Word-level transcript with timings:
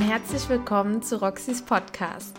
Und 0.00 0.06
herzlich 0.06 0.48
willkommen 0.48 1.02
zu 1.02 1.20
Roxys 1.20 1.60
Podcast. 1.60 2.34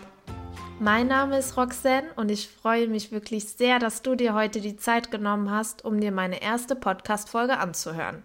Mein 0.80 1.06
Name 1.06 1.38
ist 1.38 1.56
Roxanne 1.56 2.10
und 2.16 2.28
ich 2.28 2.48
freue 2.48 2.88
mich 2.88 3.12
wirklich 3.12 3.44
sehr, 3.50 3.78
dass 3.78 4.02
du 4.02 4.16
dir 4.16 4.34
heute 4.34 4.60
die 4.60 4.76
Zeit 4.76 5.12
genommen 5.12 5.48
hast, 5.48 5.84
um 5.84 6.00
dir 6.00 6.10
meine 6.10 6.42
erste 6.42 6.74
Podcast-Folge 6.74 7.58
anzuhören. 7.58 8.24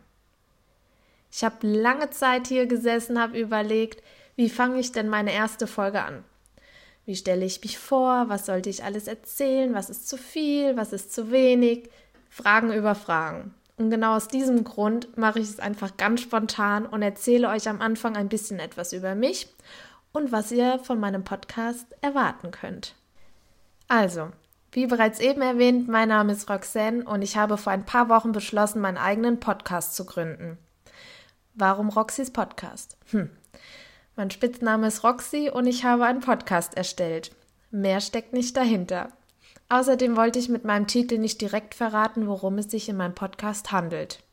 Ich 1.32 1.44
habe 1.44 1.68
lange 1.68 2.10
Zeit 2.10 2.48
hier 2.48 2.66
gesessen, 2.66 3.22
habe 3.22 3.40
überlegt, 3.40 4.02
wie 4.36 4.50
fange 4.50 4.80
ich 4.80 4.92
denn 4.92 5.08
meine 5.08 5.32
erste 5.32 5.68
Folge 5.68 6.02
an? 6.02 6.24
Wie 7.06 7.16
stelle 7.16 7.46
ich 7.46 7.62
mich 7.62 7.78
vor? 7.78 8.30
Was 8.30 8.48
sollte 8.48 8.72
ich 8.72 8.84
alles 8.84 9.08
erzählen? 9.08 9.76
Was 9.76 9.92
ist 9.92 10.10
zu 10.10 10.18
viel? 10.18 10.78
Was 10.78 10.94
ist 10.94 11.14
zu 11.14 11.30
wenig? 11.30 11.92
Fragen 12.32 12.74
über 12.74 12.96
Fragen. 12.96 13.54
Und 13.78 13.92
genau 13.92 14.16
aus 14.16 14.28
diesem 14.28 14.64
Grund 14.64 15.18
mache 15.18 15.40
ich 15.40 15.50
es 15.50 15.60
einfach 15.60 15.98
ganz 15.98 16.22
spontan 16.22 16.86
und 16.88 17.04
erzähle 17.04 17.50
euch 17.50 17.70
am 17.70 17.80
Anfang 17.80 18.18
ein 18.18 18.28
bisschen 18.28 18.60
etwas 18.60 18.92
über 18.92 19.14
mich 19.14 19.48
und 20.12 20.32
was 20.32 20.52
ihr 20.52 20.80
von 20.80 21.00
meinem 21.00 21.24
Podcast 21.24 21.86
erwarten 22.02 22.50
könnt. 22.50 22.96
Also, 23.88 24.32
wie 24.72 24.88
bereits 24.88 25.20
eben 25.20 25.42
erwähnt, 25.42 25.88
mein 25.88 26.10
Name 26.10 26.34
ist 26.34 26.50
Roxanne 26.50 27.04
und 27.04 27.22
ich 27.22 27.38
habe 27.38 27.58
vor 27.58 27.72
ein 27.72 27.86
paar 27.86 28.10
Wochen 28.10 28.32
beschlossen, 28.32 28.82
meinen 28.82 28.98
eigenen 28.98 29.40
Podcast 29.40 29.96
zu 29.96 30.06
gründen. 30.06 30.58
Warum 31.54 31.90
Roxys 31.90 32.32
Podcast? 32.32 32.98
Hm, 33.12 33.30
mein 34.16 34.32
Spitzname 34.32 34.88
ist 34.88 35.04
Roxy 35.04 35.52
und 35.54 35.68
ich 35.68 35.84
habe 35.84 36.06
einen 36.06 36.22
Podcast 36.22 36.76
erstellt. 36.76 37.32
Mehr 37.70 38.02
steckt 38.02 38.34
nicht 38.34 38.58
dahinter. 38.58 39.10
Außerdem 39.70 40.16
wollte 40.16 40.40
ich 40.40 40.48
mit 40.48 40.64
meinem 40.64 40.88
Titel 40.88 41.18
nicht 41.18 41.42
direkt 41.42 41.76
verraten, 41.76 42.28
worum 42.28 42.58
es 42.58 42.72
sich 42.72 42.88
in 42.88 42.98
meinem 42.98 43.16
Podcast 43.16 43.72
handelt. 43.72 44.24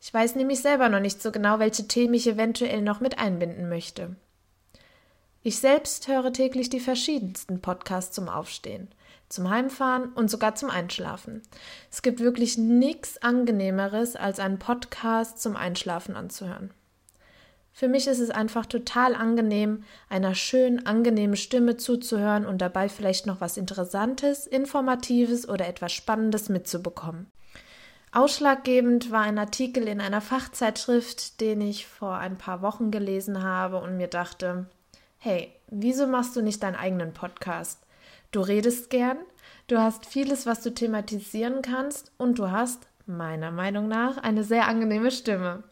Ich 0.00 0.12
weiß 0.12 0.34
nämlich 0.34 0.60
selber 0.60 0.88
noch 0.88 0.98
nicht 0.98 1.22
so 1.22 1.30
genau, 1.30 1.60
welche 1.60 1.86
Themen 1.86 2.14
ich 2.14 2.26
eventuell 2.26 2.82
noch 2.82 2.98
mit 2.98 3.20
einbinden 3.20 3.68
möchte. 3.68 4.16
Ich 5.44 5.60
selbst 5.60 6.08
höre 6.08 6.32
täglich 6.32 6.70
die 6.70 6.80
verschiedensten 6.80 7.60
Podcasts 7.60 8.14
zum 8.14 8.28
Aufstehen, 8.28 8.88
zum 9.28 9.48
Heimfahren 9.48 10.12
und 10.12 10.28
sogar 10.28 10.56
zum 10.56 10.70
Einschlafen. 10.70 11.42
Es 11.90 12.02
gibt 12.02 12.18
wirklich 12.18 12.58
nichts 12.58 13.22
Angenehmeres, 13.22 14.16
als 14.16 14.40
einen 14.40 14.58
Podcast 14.58 15.40
zum 15.40 15.54
Einschlafen 15.54 16.16
anzuhören. 16.16 16.70
Für 17.72 17.88
mich 17.88 18.06
ist 18.06 18.18
es 18.18 18.30
einfach 18.30 18.66
total 18.66 19.14
angenehm, 19.14 19.84
einer 20.08 20.34
schönen, 20.34 20.86
angenehmen 20.86 21.36
Stimme 21.36 21.76
zuzuhören 21.78 22.44
und 22.44 22.58
dabei 22.58 22.88
vielleicht 22.88 23.26
noch 23.26 23.40
was 23.40 23.56
Interessantes, 23.56 24.46
Informatives 24.46 25.48
oder 25.48 25.66
etwas 25.66 25.92
Spannendes 25.92 26.48
mitzubekommen. 26.48 27.30
Ausschlaggebend 28.14 29.10
war 29.10 29.22
ein 29.22 29.38
Artikel 29.38 29.88
in 29.88 29.98
einer 30.02 30.20
Fachzeitschrift, 30.20 31.40
den 31.40 31.62
ich 31.62 31.86
vor 31.86 32.18
ein 32.18 32.36
paar 32.36 32.60
Wochen 32.60 32.90
gelesen 32.90 33.42
habe 33.42 33.78
und 33.78 33.96
mir 33.96 34.08
dachte, 34.08 34.66
hey, 35.16 35.50
wieso 35.70 36.06
machst 36.06 36.36
du 36.36 36.42
nicht 36.42 36.62
deinen 36.62 36.76
eigenen 36.76 37.14
Podcast? 37.14 37.86
Du 38.30 38.40
redest 38.40 38.90
gern, 38.90 39.16
du 39.66 39.78
hast 39.78 40.04
vieles, 40.04 40.44
was 40.44 40.60
du 40.60 40.74
thematisieren 40.74 41.62
kannst 41.62 42.12
und 42.18 42.38
du 42.38 42.50
hast, 42.50 42.86
meiner 43.06 43.50
Meinung 43.50 43.88
nach, 43.88 44.18
eine 44.18 44.44
sehr 44.44 44.68
angenehme 44.68 45.10
Stimme. 45.10 45.62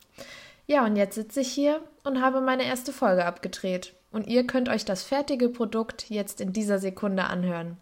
Ja, 0.71 0.85
und 0.85 0.95
jetzt 0.95 1.17
sitze 1.17 1.41
ich 1.41 1.51
hier 1.51 1.83
und 2.05 2.23
habe 2.23 2.41
meine 2.41 2.63
erste 2.63 2.93
Folge 2.93 3.25
abgedreht. 3.25 3.93
Und 4.13 4.29
ihr 4.29 4.47
könnt 4.47 4.69
euch 4.69 4.85
das 4.85 5.03
fertige 5.03 5.49
Produkt 5.49 6.09
jetzt 6.11 6.41
in 6.41 6.53
dieser 6.53 6.79
Sekunde 6.79 7.25
anhören. 7.25 7.77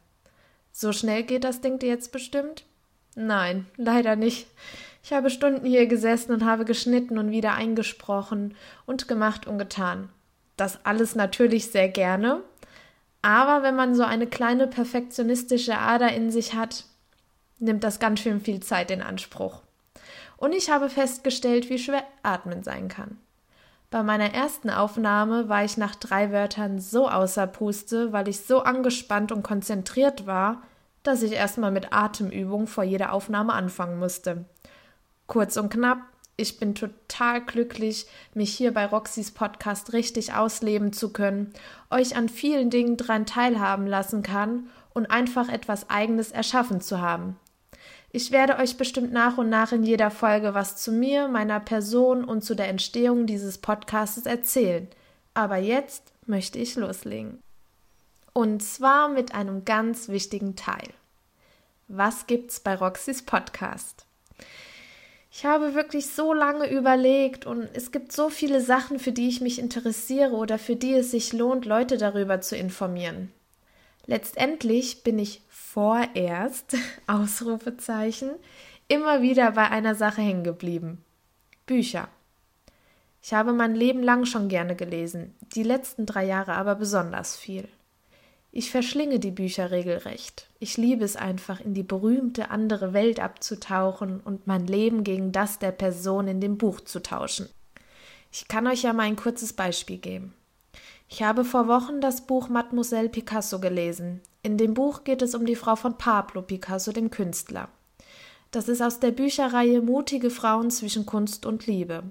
So 0.72 0.94
schnell 0.94 1.22
geht 1.24 1.44
das, 1.44 1.60
denkt 1.60 1.82
ihr 1.82 1.90
jetzt 1.90 2.12
bestimmt? 2.12 2.64
Nein, 3.14 3.66
leider 3.76 4.16
nicht. 4.16 4.46
Ich 5.04 5.12
habe 5.12 5.28
Stunden 5.28 5.66
hier 5.66 5.86
gesessen 5.86 6.32
und 6.32 6.46
habe 6.46 6.64
geschnitten 6.64 7.18
und 7.18 7.30
wieder 7.30 7.52
eingesprochen 7.52 8.56
und 8.86 9.06
gemacht 9.06 9.46
und 9.46 9.58
getan. 9.58 10.08
Das 10.56 10.82
alles 10.86 11.14
natürlich 11.14 11.70
sehr 11.70 11.90
gerne. 11.90 12.40
Aber 13.20 13.62
wenn 13.62 13.76
man 13.76 13.94
so 13.94 14.02
eine 14.02 14.26
kleine 14.26 14.66
perfektionistische 14.66 15.76
Ader 15.76 16.14
in 16.14 16.30
sich 16.30 16.54
hat, 16.54 16.86
nimmt 17.58 17.84
das 17.84 18.00
ganz 18.00 18.20
schön 18.20 18.40
viel 18.40 18.60
Zeit 18.60 18.90
in 18.90 19.02
Anspruch 19.02 19.60
und 20.38 20.54
ich 20.54 20.70
habe 20.70 20.88
festgestellt, 20.88 21.68
wie 21.68 21.78
schwer 21.78 22.04
Atmen 22.22 22.62
sein 22.62 22.88
kann. 22.88 23.18
Bei 23.90 24.02
meiner 24.02 24.34
ersten 24.34 24.70
Aufnahme 24.70 25.48
war 25.48 25.64
ich 25.64 25.76
nach 25.76 25.94
drei 25.94 26.30
Wörtern 26.30 26.78
so 26.78 27.08
außer 27.08 27.46
Puste, 27.46 28.12
weil 28.12 28.28
ich 28.28 28.40
so 28.40 28.60
angespannt 28.60 29.32
und 29.32 29.42
konzentriert 29.42 30.26
war, 30.26 30.62
dass 31.02 31.22
ich 31.22 31.32
erstmal 31.32 31.70
mit 31.70 31.92
Atemübung 31.92 32.66
vor 32.66 32.84
jeder 32.84 33.12
Aufnahme 33.12 33.54
anfangen 33.54 33.98
musste. 33.98 34.44
Kurz 35.26 35.56
und 35.56 35.70
knapp, 35.70 35.98
ich 36.36 36.58
bin 36.58 36.74
total 36.74 37.40
glücklich, 37.40 38.06
mich 38.34 38.54
hier 38.54 38.72
bei 38.72 38.86
Roxys 38.86 39.30
Podcast 39.32 39.92
richtig 39.92 40.34
ausleben 40.34 40.92
zu 40.92 41.12
können, 41.12 41.52
euch 41.90 42.14
an 42.14 42.28
vielen 42.28 42.70
Dingen 42.70 42.96
dran 42.96 43.26
teilhaben 43.26 43.86
lassen 43.86 44.22
kann 44.22 44.68
und 44.92 45.10
einfach 45.10 45.48
etwas 45.48 45.88
Eigenes 45.90 46.30
erschaffen 46.30 46.80
zu 46.80 47.00
haben. 47.00 47.36
Ich 48.10 48.32
werde 48.32 48.56
euch 48.56 48.78
bestimmt 48.78 49.12
nach 49.12 49.36
und 49.36 49.50
nach 49.50 49.72
in 49.72 49.82
jeder 49.82 50.10
Folge 50.10 50.54
was 50.54 50.76
zu 50.76 50.92
mir, 50.92 51.28
meiner 51.28 51.60
Person 51.60 52.24
und 52.24 52.42
zu 52.42 52.54
der 52.54 52.68
Entstehung 52.68 53.26
dieses 53.26 53.58
Podcasts 53.58 54.24
erzählen. 54.24 54.88
Aber 55.34 55.56
jetzt 55.56 56.12
möchte 56.26 56.58
ich 56.58 56.76
loslegen. 56.76 57.38
Und 58.32 58.62
zwar 58.62 59.08
mit 59.08 59.34
einem 59.34 59.64
ganz 59.64 60.08
wichtigen 60.08 60.56
Teil. 60.56 60.88
Was 61.86 62.26
gibt's 62.26 62.60
bei 62.60 62.74
Roxys 62.74 63.22
Podcast? 63.22 64.06
Ich 65.30 65.44
habe 65.44 65.74
wirklich 65.74 66.06
so 66.06 66.32
lange 66.32 66.70
überlegt 66.70 67.46
und 67.46 67.68
es 67.74 67.92
gibt 67.92 68.12
so 68.12 68.30
viele 68.30 68.60
Sachen, 68.62 68.98
für 68.98 69.12
die 69.12 69.28
ich 69.28 69.40
mich 69.40 69.58
interessiere 69.58 70.32
oder 70.32 70.58
für 70.58 70.76
die 70.76 70.94
es 70.94 71.10
sich 71.10 71.32
lohnt, 71.32 71.66
Leute 71.66 71.98
darüber 71.98 72.40
zu 72.40 72.56
informieren. 72.56 73.32
Letztendlich 74.08 75.02
bin 75.02 75.18
ich 75.18 75.42
vorerst, 75.50 76.74
Ausrufezeichen, 77.06 78.30
immer 78.88 79.20
wieder 79.20 79.52
bei 79.52 79.68
einer 79.68 79.94
Sache 79.94 80.22
hängen 80.22 80.44
geblieben. 80.44 81.04
Bücher. 81.66 82.08
Ich 83.22 83.34
habe 83.34 83.52
mein 83.52 83.74
Leben 83.74 84.02
lang 84.02 84.24
schon 84.24 84.48
gerne 84.48 84.74
gelesen, 84.76 85.34
die 85.54 85.62
letzten 85.62 86.06
drei 86.06 86.24
Jahre 86.24 86.54
aber 86.54 86.74
besonders 86.74 87.36
viel. 87.36 87.68
Ich 88.50 88.70
verschlinge 88.70 89.18
die 89.18 89.30
Bücher 89.30 89.70
regelrecht. 89.70 90.48
Ich 90.58 90.78
liebe 90.78 91.04
es 91.04 91.16
einfach, 91.16 91.60
in 91.60 91.74
die 91.74 91.82
berühmte 91.82 92.50
andere 92.50 92.94
Welt 92.94 93.20
abzutauchen 93.20 94.20
und 94.20 94.46
mein 94.46 94.66
Leben 94.66 95.04
gegen 95.04 95.32
das 95.32 95.58
der 95.58 95.72
Person 95.72 96.28
in 96.28 96.40
dem 96.40 96.56
Buch 96.56 96.80
zu 96.80 97.02
tauschen. 97.02 97.50
Ich 98.32 98.48
kann 98.48 98.66
euch 98.66 98.84
ja 98.84 98.94
mal 98.94 99.02
ein 99.02 99.16
kurzes 99.16 99.52
Beispiel 99.52 99.98
geben. 99.98 100.32
Ich 101.10 101.22
habe 101.22 101.44
vor 101.44 101.68
Wochen 101.68 102.02
das 102.02 102.20
Buch 102.26 102.50
Mademoiselle 102.50 103.08
Picasso 103.08 103.60
gelesen. 103.60 104.20
In 104.42 104.58
dem 104.58 104.74
Buch 104.74 105.04
geht 105.04 105.22
es 105.22 105.34
um 105.34 105.46
die 105.46 105.56
Frau 105.56 105.74
von 105.74 105.96
Pablo 105.96 106.42
Picasso, 106.42 106.92
dem 106.92 107.10
Künstler. 107.10 107.68
Das 108.50 108.68
ist 108.68 108.82
aus 108.82 109.00
der 109.00 109.10
Bücherreihe 109.10 109.80
Mutige 109.80 110.28
Frauen 110.28 110.70
zwischen 110.70 111.06
Kunst 111.06 111.46
und 111.46 111.66
Liebe. 111.66 112.02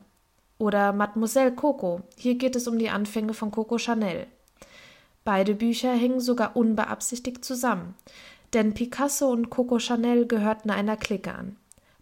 Oder 0.57 0.94
Mademoiselle 0.94 1.53
Coco. 1.53 2.02
Hier 2.18 2.36
geht 2.36 2.56
es 2.56 2.68
um 2.68 2.80
die 2.80 2.90
Anfänge 2.90 3.36
von 3.36 3.52
Coco 3.52 3.78
Chanel. 3.78 4.25
Beide 5.24 5.53
Bücher 5.53 5.94
hängen 5.94 6.19
sogar 6.19 6.56
unbeabsichtigt 6.56 7.46
zusammen, 7.46 7.94
denn 8.53 8.74
Picasso 8.74 9.30
und 9.30 9.50
Coco 9.50 9.78
Chanel 9.78 10.25
gehörten 10.25 10.72
einer 10.72 10.97
Clique 10.97 11.34
an, 11.34 11.57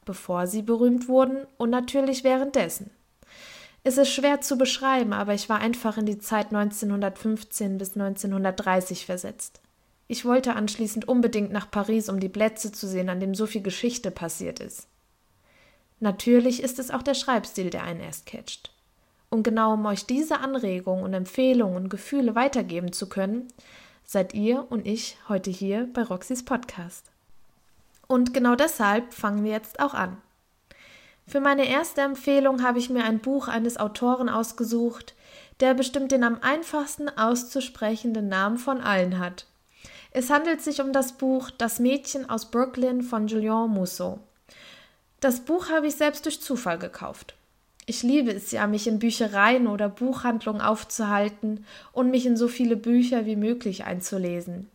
bevor 0.06 0.48
sie 0.48 0.62
berühmt 0.62 1.10
wurden 1.10 1.46
und 1.58 1.72
natürlich 1.72 2.24
währenddessen. 2.24 2.92
Es 3.88 4.00
ist 4.00 4.10
schwer 4.10 4.42
zu 4.42 4.58
beschreiben, 4.58 5.14
aber 5.14 5.36
ich 5.36 5.48
war 5.48 5.60
einfach 5.60 6.00
in 6.00 6.08
die 6.08 6.18
Zeit 6.18 6.48
1915 6.48 7.78
bis 7.78 7.94
1930 7.94 9.06
versetzt. 9.06 9.62
Ich 10.08 10.26
wollte 10.26 10.56
anschließend 10.56 11.08
unbedingt 11.08 11.52
nach 11.52 11.70
Paris, 11.70 12.10
um 12.10 12.20
die 12.20 12.28
Plätze 12.28 12.72
zu 12.72 12.88
sehen, 12.88 13.10
an 13.10 13.20
dem 13.20 13.36
so 13.36 13.46
viel 13.46 13.62
Geschichte 13.62 14.10
passiert 14.10 14.60
ist. 14.60 14.88
Natürlich 16.00 16.64
ist 16.64 16.80
es 16.80 16.90
auch 16.90 17.04
der 17.04 17.14
Schreibstil, 17.14 17.70
der 17.70 17.84
einen 17.84 18.00
erst 18.00 18.26
catcht. 18.26 18.72
Und 19.30 19.44
genau 19.44 19.74
um 19.74 19.86
euch 19.86 20.08
diese 20.08 20.40
Anregungen 20.40 21.04
und 21.04 21.14
Empfehlungen 21.14 21.78
und 21.78 21.90
Gefühle 21.90 22.34
weitergeben 22.34 22.92
zu 22.92 23.08
können, 23.08 23.50
seid 24.04 24.34
ihr 24.34 24.66
und 24.72 24.88
ich 24.88 25.16
heute 25.30 25.52
hier 25.52 25.88
bei 25.94 26.02
Roxys 26.02 26.44
Podcast. 26.44 27.12
Und 28.08 28.34
genau 28.34 28.56
deshalb 28.56 29.14
fangen 29.14 29.44
wir 29.44 29.52
jetzt 29.52 29.80
auch 29.80 29.94
an. 29.94 30.18
Für 31.28 31.40
meine 31.40 31.68
erste 31.68 32.02
Empfehlung 32.02 32.64
habe 32.64 32.80
ich 32.80 32.90
mir 32.90 33.04
ein 33.04 33.20
Buch 33.20 33.48
eines 33.48 33.78
Autoren 33.78 34.30
ausgesucht, 34.30 35.16
der 35.60 35.74
bestimmt 35.74 36.12
den 36.12 36.24
am 36.24 36.38
einfachsten 36.42 37.10
auszusprechenden 37.10 38.28
Namen 38.28 38.58
von 38.58 38.82
allen 38.82 39.20
hat. 39.20 39.48
Es 40.12 40.30
handelt 40.30 40.62
sich 40.62 40.82
um 40.82 40.94
das 40.94 41.14
Buch 41.14 41.50
Das 41.52 41.80
Mädchen 41.80 42.30
aus 42.30 42.52
Brooklyn 42.52 43.02
von 43.02 43.28
Julien 43.28 43.70
Mousseau. 43.70 44.20
Das 45.20 45.42
Buch 45.42 45.70
habe 45.70 45.88
ich 45.88 45.96
selbst 45.96 46.26
durch 46.26 46.42
Zufall 46.42 46.78
gekauft. 46.78 47.36
Ich 47.88 48.02
liebe 48.04 48.32
es 48.32 48.52
ja, 48.52 48.68
mich 48.68 48.88
in 48.88 49.00
Büchereien 49.00 49.68
oder 49.68 49.90
Buchhandlungen 49.90 50.62
aufzuhalten 50.62 51.66
und 51.92 52.12
mich 52.12 52.26
in 52.26 52.38
so 52.38 52.48
viele 52.48 52.76
Bücher 52.76 53.26
wie 53.26 53.36
möglich 53.36 53.86
einzulesen. 53.86 54.70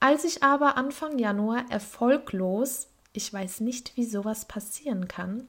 Als 0.00 0.24
ich 0.24 0.42
aber 0.42 0.76
Anfang 0.76 1.18
Januar 1.18 1.64
erfolglos 1.70 2.88
ich 3.12 3.32
weiß 3.32 3.60
nicht, 3.60 3.96
wie 3.96 4.04
sowas 4.04 4.46
passieren 4.46 5.08
kann, 5.08 5.48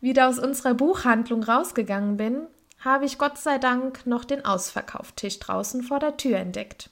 wieder 0.00 0.28
aus 0.28 0.38
unserer 0.38 0.74
Buchhandlung 0.74 1.42
rausgegangen 1.42 2.16
bin, 2.16 2.46
habe 2.80 3.04
ich 3.04 3.18
Gott 3.18 3.38
sei 3.38 3.58
Dank 3.58 4.06
noch 4.06 4.24
den 4.24 4.44
Ausverkauftisch 4.44 5.38
draußen 5.38 5.82
vor 5.82 5.98
der 5.98 6.16
Tür 6.16 6.38
entdeckt. 6.38 6.90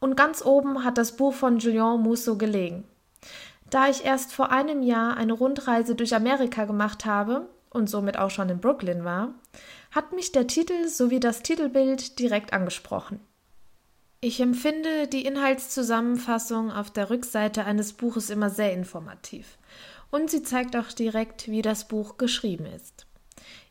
Und 0.00 0.16
ganz 0.16 0.44
oben 0.44 0.84
hat 0.84 0.98
das 0.98 1.16
Buch 1.16 1.34
von 1.34 1.58
Julien 1.58 2.00
Musso 2.00 2.36
gelegen. 2.36 2.84
Da 3.70 3.88
ich 3.88 4.04
erst 4.04 4.32
vor 4.32 4.50
einem 4.50 4.82
Jahr 4.82 5.16
eine 5.16 5.32
Rundreise 5.32 5.94
durch 5.94 6.14
Amerika 6.14 6.64
gemacht 6.64 7.04
habe 7.04 7.48
und 7.70 7.90
somit 7.90 8.18
auch 8.18 8.30
schon 8.30 8.48
in 8.48 8.60
Brooklyn 8.60 9.04
war, 9.04 9.34
hat 9.90 10.12
mich 10.12 10.32
der 10.32 10.46
Titel 10.46 10.88
sowie 10.88 11.20
das 11.20 11.42
Titelbild 11.42 12.18
direkt 12.18 12.52
angesprochen. 12.52 13.20
Ich 14.20 14.40
empfinde 14.40 15.06
die 15.06 15.24
Inhaltszusammenfassung 15.24 16.72
auf 16.72 16.90
der 16.90 17.08
Rückseite 17.08 17.64
eines 17.64 17.92
Buches 17.92 18.30
immer 18.30 18.50
sehr 18.50 18.72
informativ 18.72 19.58
und 20.10 20.28
sie 20.28 20.42
zeigt 20.42 20.74
auch 20.74 20.90
direkt, 20.90 21.48
wie 21.48 21.62
das 21.62 21.86
Buch 21.86 22.16
geschrieben 22.16 22.66
ist. 22.66 23.06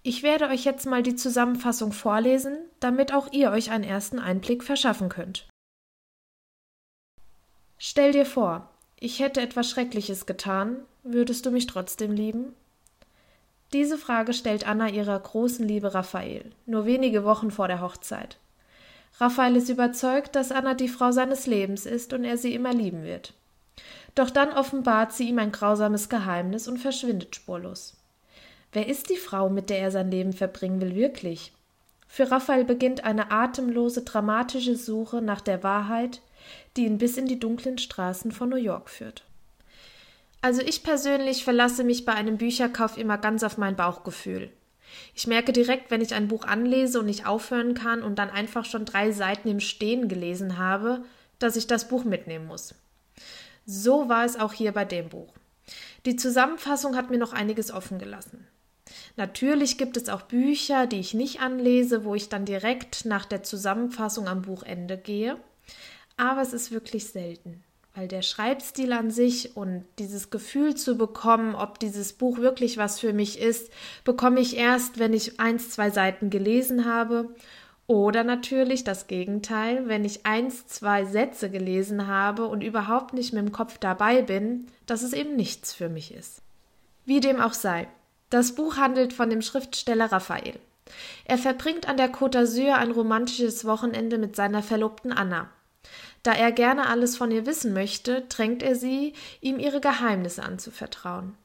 Ich 0.04 0.24
werde 0.24 0.48
euch 0.48 0.64
jetzt 0.64 0.86
mal 0.86 1.04
die 1.04 1.16
Zusammenfassung 1.16 1.92
vorlesen, 1.92 2.58
damit 2.80 3.14
auch 3.14 3.34
ihr 3.34 3.52
euch 3.52 3.72
einen 3.72 3.84
ersten 3.84 4.20
Einblick 4.20 4.64
verschaffen 4.64 5.10
könnt. 5.10 5.50
Stell 7.78 8.14
dir 8.14 8.26
vor, 8.26 8.70
ich 9.00 9.20
hätte 9.20 9.42
etwas 9.42 9.70
Schreckliches 9.70 10.26
getan, 10.26 10.78
würdest 11.04 11.46
du 11.46 11.52
mich 11.52 11.68
trotzdem 11.68 12.14
lieben? 12.14 12.54
Diese 13.74 13.98
Frage 13.98 14.34
stellt 14.34 14.66
Anna 14.66 14.88
ihrer 14.88 15.20
großen 15.20 15.68
Liebe 15.68 15.94
Raphael, 15.94 16.54
nur 16.66 16.86
wenige 16.86 17.26
Wochen 17.26 17.52
vor 17.52 17.68
der 17.68 17.82
Hochzeit. 17.82 18.38
Raphael 19.20 19.56
ist 19.56 19.70
überzeugt, 19.70 20.36
dass 20.36 20.52
Anna 20.52 20.76
die 20.76 20.90
Frau 20.90 21.12
seines 21.12 21.48
Lebens 21.48 21.86
ist 21.86 22.14
und 22.14 22.24
er 22.24 22.38
sie 22.38 22.54
immer 22.54 22.74
lieben 22.74 23.04
wird. 23.04 23.34
Doch 24.16 24.30
dann 24.30 24.52
offenbart 24.52 25.14
sie 25.14 25.30
ihm 25.30 25.40
ein 25.40 25.52
grausames 25.52 26.10
Geheimnis 26.10 26.68
und 26.68 26.78
verschwindet 26.78 27.36
spurlos. 27.36 27.98
Wer 28.74 28.88
ist 28.88 29.10
die 29.10 29.18
Frau, 29.18 29.50
mit 29.50 29.70
der 29.70 29.80
er 29.80 29.92
sein 29.92 30.12
Leben 30.12 30.34
verbringen 30.34 30.82
will, 30.82 30.96
wirklich? 30.96 31.54
Für 32.08 32.32
Raphael 32.32 32.64
beginnt 32.64 33.04
eine 33.04 33.32
atemlose, 33.32 34.04
dramatische 34.04 34.76
Suche 34.76 35.22
nach 35.22 35.42
der 35.42 35.64
Wahrheit, 35.64 36.22
die 36.76 36.86
ihn 36.86 36.98
bis 36.98 37.18
in 37.18 37.26
die 37.26 37.40
dunklen 37.40 37.78
Straßen 37.78 38.32
von 38.32 38.50
New 38.50 38.56
York 38.56 38.90
führt. 38.90 39.24
Also 40.42 40.62
ich 40.62 40.84
persönlich 40.84 41.44
verlasse 41.44 41.84
mich 41.84 42.06
bei 42.06 42.14
einem 42.14 42.38
Bücherkauf 42.38 42.98
immer 42.98 43.18
ganz 43.18 43.44
auf 43.44 43.58
mein 43.58 43.76
Bauchgefühl. 43.76 44.52
Ich 45.14 45.28
merke 45.28 45.54
direkt, 45.54 45.92
wenn 45.92 46.02
ich 46.02 46.14
ein 46.14 46.28
Buch 46.28 46.46
anlese 46.46 47.00
und 47.00 47.06
nicht 47.06 47.26
aufhören 47.26 47.74
kann 47.74 48.04
und 48.04 48.20
dann 48.20 48.30
einfach 48.30 48.66
schon 48.66 48.86
drei 48.86 49.12
Seiten 49.12 49.48
im 49.48 49.60
Stehen 49.60 50.08
gelesen 50.08 50.58
habe, 50.58 51.04
dass 51.40 51.56
ich 51.56 51.68
das 51.68 51.88
Buch 51.88 52.04
mitnehmen 52.04 52.48
muss. 52.48 52.76
So 53.66 54.10
war 54.10 54.26
es 54.26 54.40
auch 54.40 54.54
hier 54.54 54.72
bei 54.72 54.86
dem 54.86 55.10
Buch. 55.10 55.34
Die 56.06 56.16
Zusammenfassung 56.16 56.96
hat 56.96 57.10
mir 57.10 57.18
noch 57.18 57.34
einiges 57.34 57.72
offen 57.72 58.00
gelassen. 58.00 58.48
Natürlich 59.18 59.78
gibt 59.78 59.98
es 59.98 60.10
auch 60.10 60.22
Bücher, 60.22 60.88
die 60.88 61.00
ich 61.00 61.14
nicht 61.14 61.42
anlese, 61.42 62.06
wo 62.06 62.16
ich 62.16 62.30
dann 62.30 62.46
direkt 62.46 63.06
nach 63.06 63.26
der 63.26 63.44
Zusammenfassung 63.44 64.28
am 64.28 64.44
Buchende 64.44 64.98
gehe, 64.98 65.38
aber 66.16 66.42
es 66.42 66.54
ist 66.54 66.72
wirklich 66.72 67.08
selten, 67.08 67.64
weil 67.98 68.08
der 68.08 68.22
Schreibstil 68.22 68.94
an 68.94 69.10
sich 69.10 69.58
und 69.58 69.84
dieses 69.98 70.30
Gefühl 70.30 70.76
zu 70.76 70.98
bekommen, 70.98 71.56
ob 71.56 71.80
dieses 71.80 72.14
Buch 72.14 72.38
wirklich 72.38 72.78
was 72.78 73.00
für 73.00 73.12
mich 73.12 73.40
ist, 73.40 73.72
bekomme 74.04 74.40
ich 74.40 74.56
erst, 74.56 75.00
wenn 75.00 75.14
ich 75.14 75.40
eins, 75.40 75.72
zwei 75.72 75.90
Seiten 75.90 76.30
gelesen 76.30 76.86
habe 76.86 77.34
oder 77.88 78.24
natürlich 78.24 78.84
das 78.84 79.08
Gegenteil, 79.08 79.88
wenn 79.88 80.06
ich 80.06 80.28
eins, 80.28 80.68
zwei 80.68 81.06
Sätze 81.06 81.50
gelesen 81.50 82.06
habe 82.06 82.46
und 82.46 82.64
überhaupt 82.64 83.16
nicht 83.16 83.34
mit 83.34 83.44
dem 83.44 83.52
Kopf 83.52 83.80
dabei 83.80 84.22
bin, 84.22 84.68
dass 84.86 85.02
es 85.02 85.14
eben 85.14 85.36
nichts 85.36 85.74
für 85.74 85.90
mich 85.90 86.14
ist. 86.14 86.44
Wie 87.06 87.20
dem 87.20 87.42
auch 87.42 87.54
sei. 87.54 87.88
Das 88.30 88.54
Buch 88.54 88.78
handelt 88.78 89.12
von 89.12 89.32
dem 89.32 89.42
Schriftsteller 89.42 90.12
Raphael. 90.12 90.60
Er 91.26 91.40
verbringt 91.40 91.90
an 91.90 91.98
der 91.98 92.14
Côte 92.14 92.38
d'Azur 92.38 92.76
ein 92.76 92.92
romantisches 92.92 93.66
Wochenende 93.66 94.20
mit 94.20 94.36
seiner 94.36 94.62
Verlobten 94.62 95.12
Anna. 95.12 95.50
Da 96.24 96.34
er 96.34 96.52
gerne 96.52 96.88
alles 96.88 97.16
von 97.18 97.32
ihr 97.32 97.46
wissen 97.46 97.74
möchte, 97.74 98.22
drängt 98.30 98.64
er 98.64 98.76
sie, 98.76 99.14
ihm 99.42 99.60
ihre 99.60 99.82
Geheimnisse 99.82 100.44
anzuvertrauen. 100.44 101.36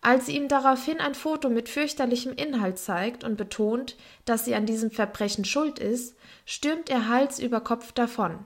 Als 0.00 0.26
sie 0.26 0.36
ihm 0.36 0.48
daraufhin 0.48 1.00
ein 1.00 1.14
Foto 1.14 1.48
mit 1.48 1.68
fürchterlichem 1.68 2.34
Inhalt 2.34 2.78
zeigt 2.78 3.24
und 3.24 3.36
betont, 3.36 3.96
dass 4.26 4.44
sie 4.44 4.54
an 4.54 4.66
diesem 4.66 4.90
Verbrechen 4.90 5.46
schuld 5.46 5.78
ist, 5.78 6.14
stürmt 6.44 6.90
er 6.90 7.08
Hals 7.08 7.38
über 7.38 7.60
Kopf 7.60 7.92
davon. 7.92 8.38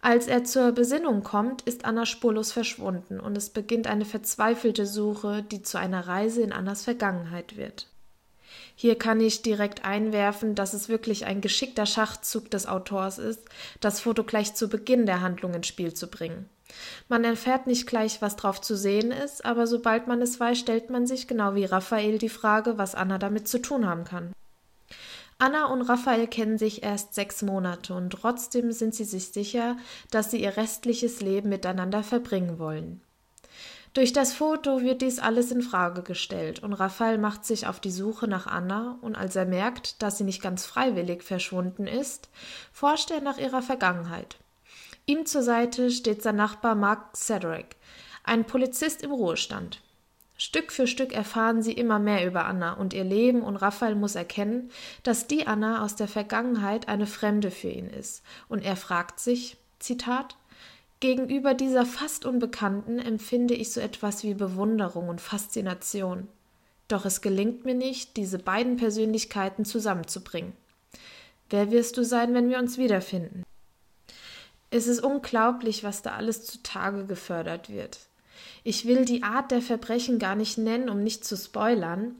Als 0.00 0.28
er 0.28 0.44
zur 0.44 0.72
Besinnung 0.72 1.22
kommt, 1.22 1.62
ist 1.62 1.84
Anna 1.84 2.06
spurlos 2.06 2.52
verschwunden 2.52 3.20
und 3.20 3.36
es 3.36 3.50
beginnt 3.50 3.86
eine 3.86 4.06
verzweifelte 4.06 4.86
Suche, 4.86 5.42
die 5.42 5.62
zu 5.62 5.78
einer 5.78 6.06
Reise 6.06 6.40
in 6.40 6.52
Annas 6.52 6.84
Vergangenheit 6.84 7.56
wird. 7.56 7.89
Hier 8.80 8.96
kann 8.96 9.20
ich 9.20 9.42
direkt 9.42 9.84
einwerfen, 9.84 10.54
dass 10.54 10.72
es 10.72 10.88
wirklich 10.88 11.26
ein 11.26 11.42
geschickter 11.42 11.84
Schachzug 11.84 12.50
des 12.50 12.66
Autors 12.66 13.18
ist, 13.18 13.42
das 13.80 14.00
Foto 14.00 14.24
gleich 14.24 14.54
zu 14.54 14.70
Beginn 14.70 15.04
der 15.04 15.20
Handlung 15.20 15.52
ins 15.52 15.66
Spiel 15.66 15.92
zu 15.92 16.06
bringen. 16.06 16.48
Man 17.06 17.22
erfährt 17.22 17.66
nicht 17.66 17.86
gleich, 17.86 18.22
was 18.22 18.36
drauf 18.36 18.62
zu 18.62 18.78
sehen 18.78 19.10
ist, 19.10 19.44
aber 19.44 19.66
sobald 19.66 20.06
man 20.06 20.22
es 20.22 20.40
weiß, 20.40 20.58
stellt 20.58 20.88
man 20.88 21.06
sich 21.06 21.28
genau 21.28 21.54
wie 21.54 21.66
Raphael 21.66 22.16
die 22.16 22.30
Frage, 22.30 22.78
was 22.78 22.94
Anna 22.94 23.18
damit 23.18 23.48
zu 23.48 23.60
tun 23.60 23.86
haben 23.86 24.04
kann. 24.04 24.32
Anna 25.38 25.66
und 25.66 25.82
Raphael 25.82 26.26
kennen 26.26 26.56
sich 26.56 26.82
erst 26.82 27.12
sechs 27.12 27.42
Monate 27.42 27.92
und 27.92 28.08
trotzdem 28.08 28.72
sind 28.72 28.94
sie 28.94 29.04
sich 29.04 29.26
sicher, 29.26 29.76
dass 30.10 30.30
sie 30.30 30.40
ihr 30.40 30.56
restliches 30.56 31.20
Leben 31.20 31.50
miteinander 31.50 32.02
verbringen 32.02 32.58
wollen. 32.58 33.02
Durch 33.92 34.12
das 34.12 34.32
Foto 34.32 34.82
wird 34.82 35.02
dies 35.02 35.18
alles 35.18 35.50
in 35.50 35.62
Frage 35.62 36.02
gestellt 36.02 36.62
und 36.62 36.74
Raphael 36.74 37.18
macht 37.18 37.44
sich 37.44 37.66
auf 37.66 37.80
die 37.80 37.90
Suche 37.90 38.28
nach 38.28 38.46
Anna 38.46 38.96
und 39.00 39.16
als 39.16 39.34
er 39.34 39.46
merkt, 39.46 40.00
dass 40.00 40.16
sie 40.16 40.24
nicht 40.24 40.40
ganz 40.40 40.64
freiwillig 40.64 41.24
verschwunden 41.24 41.88
ist, 41.88 42.28
forscht 42.72 43.10
er 43.10 43.20
nach 43.20 43.38
ihrer 43.38 43.62
Vergangenheit. 43.62 44.36
Ihm 45.06 45.26
zur 45.26 45.42
Seite 45.42 45.90
steht 45.90 46.22
sein 46.22 46.36
Nachbar 46.36 46.76
Mark 46.76 47.16
Cedric, 47.16 47.74
ein 48.22 48.44
Polizist 48.44 49.02
im 49.02 49.10
Ruhestand. 49.10 49.80
Stück 50.36 50.70
für 50.70 50.86
Stück 50.86 51.12
erfahren 51.12 51.60
sie 51.60 51.72
immer 51.72 51.98
mehr 51.98 52.24
über 52.24 52.46
Anna 52.46 52.74
und 52.74 52.94
ihr 52.94 53.04
Leben 53.04 53.42
und 53.42 53.56
Raphael 53.56 53.96
muss 53.96 54.14
erkennen, 54.14 54.70
dass 55.02 55.26
die 55.26 55.48
Anna 55.48 55.84
aus 55.84 55.96
der 55.96 56.08
Vergangenheit 56.08 56.88
eine 56.88 57.06
Fremde 57.06 57.50
für 57.50 57.68
ihn 57.68 57.88
ist. 57.88 58.22
Und 58.48 58.64
er 58.64 58.76
fragt 58.76 59.18
sich, 59.18 59.56
Zitat, 59.80 60.36
Gegenüber 61.00 61.54
dieser 61.54 61.86
fast 61.86 62.26
Unbekannten 62.26 62.98
empfinde 62.98 63.54
ich 63.54 63.72
so 63.72 63.80
etwas 63.80 64.22
wie 64.22 64.34
Bewunderung 64.34 65.08
und 65.08 65.22
Faszination. 65.22 66.28
Doch 66.88 67.06
es 67.06 67.22
gelingt 67.22 67.64
mir 67.64 67.74
nicht, 67.74 68.18
diese 68.18 68.38
beiden 68.38 68.76
Persönlichkeiten 68.76 69.64
zusammenzubringen. 69.64 70.52
Wer 71.48 71.70
wirst 71.70 71.96
du 71.96 72.04
sein, 72.04 72.34
wenn 72.34 72.50
wir 72.50 72.58
uns 72.58 72.76
wiederfinden? 72.76 73.44
Es 74.70 74.86
ist 74.86 75.00
unglaublich, 75.00 75.82
was 75.84 76.02
da 76.02 76.12
alles 76.12 76.44
zutage 76.44 77.06
gefördert 77.06 77.70
wird. 77.70 77.98
Ich 78.62 78.86
will 78.86 79.06
die 79.06 79.22
Art 79.22 79.50
der 79.50 79.62
Verbrechen 79.62 80.18
gar 80.18 80.34
nicht 80.34 80.58
nennen, 80.58 80.90
um 80.90 81.02
nicht 81.02 81.24
zu 81.24 81.36
spoilern, 81.36 82.14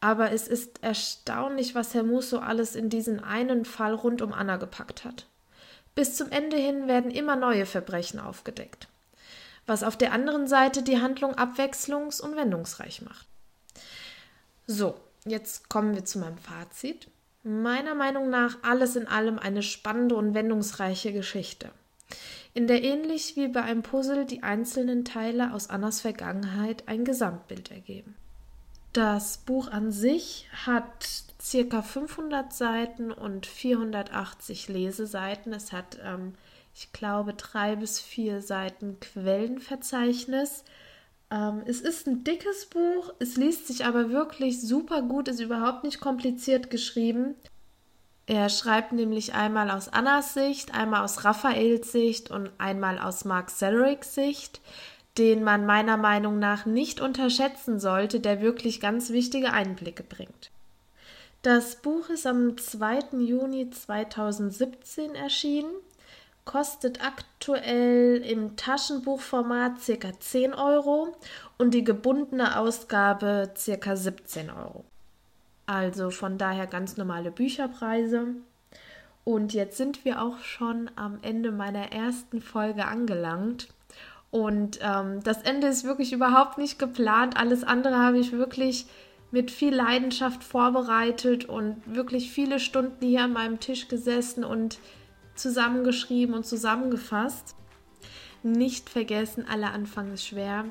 aber 0.00 0.32
es 0.32 0.48
ist 0.48 0.82
erstaunlich, 0.82 1.74
was 1.74 1.92
Herr 1.92 2.02
Musso 2.02 2.38
alles 2.38 2.76
in 2.76 2.88
diesen 2.88 3.20
einen 3.20 3.66
Fall 3.66 3.94
rund 3.94 4.22
um 4.22 4.32
Anna 4.32 4.56
gepackt 4.56 5.04
hat. 5.04 5.26
Bis 5.94 6.16
zum 6.16 6.30
Ende 6.30 6.56
hin 6.56 6.88
werden 6.88 7.10
immer 7.10 7.36
neue 7.36 7.66
Verbrechen 7.66 8.18
aufgedeckt, 8.18 8.88
was 9.66 9.82
auf 9.82 9.96
der 9.96 10.12
anderen 10.12 10.46
Seite 10.48 10.82
die 10.82 11.00
Handlung 11.00 11.34
abwechslungs- 11.34 12.20
und 12.20 12.36
wendungsreich 12.36 13.02
macht. 13.02 13.26
So, 14.66 14.94
jetzt 15.24 15.68
kommen 15.68 15.94
wir 15.94 16.04
zu 16.04 16.18
meinem 16.18 16.38
Fazit. 16.38 17.08
Meiner 17.42 17.94
Meinung 17.94 18.30
nach 18.30 18.58
alles 18.62 18.96
in 18.96 19.08
allem 19.08 19.38
eine 19.38 19.62
spannende 19.62 20.14
und 20.14 20.34
wendungsreiche 20.34 21.12
Geschichte 21.12 21.70
in 22.54 22.66
der 22.66 22.82
ähnlich 22.82 23.36
wie 23.36 23.48
bei 23.48 23.62
einem 23.62 23.82
Puzzle 23.82 24.26
die 24.26 24.42
einzelnen 24.42 25.04
Teile 25.04 25.54
aus 25.54 25.70
Annas 25.70 26.00
Vergangenheit 26.00 26.84
ein 26.86 27.04
Gesamtbild 27.04 27.70
ergeben. 27.70 28.14
Das 28.92 29.38
Buch 29.38 29.68
an 29.68 29.90
sich 29.90 30.46
hat 30.66 31.08
circa 31.40 31.80
500 31.82 32.52
Seiten 32.52 33.10
und 33.10 33.46
480 33.46 34.68
Leseseiten. 34.68 35.54
Es 35.54 35.72
hat, 35.72 35.98
ähm, 36.04 36.34
ich 36.74 36.92
glaube, 36.92 37.32
drei 37.32 37.76
bis 37.76 38.00
vier 38.00 38.42
Seiten 38.42 39.00
Quellenverzeichnis. 39.00 40.64
Ähm, 41.30 41.62
es 41.64 41.80
ist 41.80 42.06
ein 42.06 42.22
dickes 42.22 42.66
Buch, 42.66 43.14
es 43.18 43.36
liest 43.36 43.66
sich 43.66 43.86
aber 43.86 44.10
wirklich 44.10 44.60
super 44.60 45.00
gut, 45.00 45.28
ist 45.28 45.40
überhaupt 45.40 45.84
nicht 45.84 46.00
kompliziert 46.00 46.68
geschrieben. 46.68 47.34
Er 48.26 48.50
schreibt 48.50 48.92
nämlich 48.92 49.32
einmal 49.34 49.70
aus 49.70 49.88
Annas 49.88 50.34
Sicht, 50.34 50.74
einmal 50.74 51.02
aus 51.02 51.24
Raphaels 51.24 51.90
Sicht 51.90 52.30
und 52.30 52.50
einmal 52.58 52.98
aus 52.98 53.24
Mark 53.24 53.50
Sellericks 53.50 54.14
Sicht, 54.14 54.60
den 55.18 55.44
man 55.44 55.66
meiner 55.66 55.96
Meinung 55.96 56.38
nach 56.38 56.64
nicht 56.66 57.00
unterschätzen 57.00 57.78
sollte, 57.78 58.20
der 58.20 58.40
wirklich 58.40 58.80
ganz 58.80 59.10
wichtige 59.10 59.52
Einblicke 59.52 60.02
bringt. 60.02 60.50
Das 61.42 61.76
Buch 61.76 62.08
ist 62.08 62.26
am 62.26 62.56
2. 62.56 63.18
Juni 63.18 63.68
2017 63.68 65.14
erschienen, 65.14 65.72
kostet 66.44 67.04
aktuell 67.04 68.22
im 68.24 68.56
Taschenbuchformat 68.56 69.72
ca. 69.84 70.12
10 70.18 70.54
Euro 70.54 71.16
und 71.58 71.72
die 71.72 71.84
gebundene 71.84 72.58
Ausgabe 72.58 73.52
ca. 73.54 73.96
17 73.96 74.50
Euro. 74.50 74.84
Also 75.66 76.10
von 76.10 76.38
daher 76.38 76.66
ganz 76.66 76.96
normale 76.96 77.30
Bücherpreise. 77.30 78.34
Und 79.24 79.54
jetzt 79.54 79.76
sind 79.76 80.04
wir 80.04 80.20
auch 80.20 80.38
schon 80.38 80.90
am 80.96 81.18
Ende 81.22 81.52
meiner 81.52 81.92
ersten 81.92 82.40
Folge 82.40 82.86
angelangt. 82.86 83.68
Und 84.32 84.78
ähm, 84.80 85.22
das 85.22 85.42
Ende 85.42 85.66
ist 85.66 85.84
wirklich 85.84 86.14
überhaupt 86.14 86.56
nicht 86.56 86.78
geplant. 86.78 87.36
Alles 87.36 87.64
andere 87.64 87.98
habe 87.98 88.18
ich 88.18 88.32
wirklich 88.32 88.86
mit 89.30 89.50
viel 89.50 89.74
Leidenschaft 89.74 90.42
vorbereitet 90.42 91.44
und 91.44 91.82
wirklich 91.84 92.30
viele 92.32 92.58
Stunden 92.58 93.04
hier 93.06 93.24
an 93.24 93.34
meinem 93.34 93.60
Tisch 93.60 93.88
gesessen 93.88 94.42
und 94.42 94.78
zusammengeschrieben 95.34 96.34
und 96.34 96.46
zusammengefasst. 96.46 97.54
Nicht 98.42 98.88
vergessen, 98.88 99.44
aller 99.46 99.72
Anfang 99.72 100.14
ist 100.14 100.26
schwer. 100.26 100.64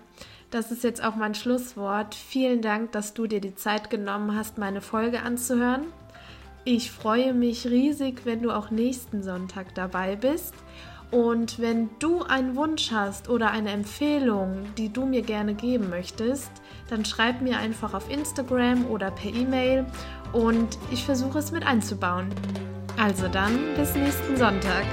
Das 0.49 0.71
ist 0.71 0.83
jetzt 0.83 1.03
auch 1.03 1.15
mein 1.15 1.35
Schlusswort. 1.35 2.15
Vielen 2.15 2.63
Dank, 2.63 2.91
dass 2.93 3.13
du 3.13 3.27
dir 3.27 3.41
die 3.41 3.55
Zeit 3.55 3.91
genommen 3.91 4.35
hast, 4.35 4.57
meine 4.57 4.81
Folge 4.81 5.21
anzuhören. 5.21 5.85
Ich 6.65 6.91
freue 6.91 7.35
mich 7.35 7.67
riesig, 7.67 8.25
wenn 8.25 8.41
du 8.41 8.51
auch 8.51 8.71
nächsten 8.71 9.21
Sonntag 9.21 9.75
dabei 9.75 10.15
bist. 10.15 10.55
Und 11.11 11.59
wenn 11.59 11.89
du 11.99 12.23
einen 12.23 12.55
Wunsch 12.55 12.91
hast 12.91 13.27
oder 13.27 13.51
eine 13.51 13.71
Empfehlung, 13.71 14.63
die 14.77 14.91
du 14.91 15.05
mir 15.05 15.21
gerne 15.21 15.53
geben 15.53 15.89
möchtest, 15.89 16.51
dann 16.89 17.03
schreib 17.03 17.41
mir 17.41 17.57
einfach 17.57 17.93
auf 17.93 18.09
Instagram 18.09 18.85
oder 18.85 19.11
per 19.11 19.33
E-Mail 19.33 19.85
und 20.31 20.77
ich 20.89 21.03
versuche 21.03 21.39
es 21.39 21.51
mit 21.51 21.65
einzubauen. 21.65 22.29
Also 22.97 23.27
dann 23.27 23.59
bis 23.75 23.93
nächsten 23.93 24.37
Sonntag. 24.37 24.85